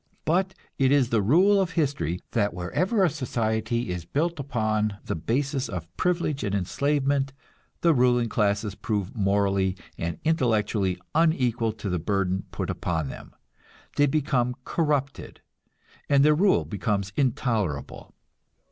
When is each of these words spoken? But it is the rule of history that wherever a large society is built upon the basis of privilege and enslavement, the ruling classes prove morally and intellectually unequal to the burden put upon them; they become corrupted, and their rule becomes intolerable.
But 0.25 0.55
it 0.79 0.91
is 0.91 1.09
the 1.09 1.21
rule 1.21 1.61
of 1.61 1.73
history 1.73 2.21
that 2.31 2.55
wherever 2.55 2.95
a 2.95 2.99
large 3.01 3.11
society 3.11 3.91
is 3.91 4.03
built 4.03 4.39
upon 4.39 4.97
the 5.05 5.13
basis 5.13 5.69
of 5.69 5.95
privilege 5.95 6.43
and 6.43 6.55
enslavement, 6.55 7.33
the 7.81 7.93
ruling 7.93 8.27
classes 8.27 8.73
prove 8.73 9.15
morally 9.15 9.77
and 9.99 10.17
intellectually 10.23 10.97
unequal 11.13 11.73
to 11.73 11.87
the 11.87 11.99
burden 11.99 12.45
put 12.49 12.71
upon 12.71 13.09
them; 13.09 13.35
they 13.95 14.07
become 14.07 14.55
corrupted, 14.63 15.41
and 16.09 16.25
their 16.25 16.33
rule 16.33 16.65
becomes 16.65 17.13
intolerable. 17.15 18.15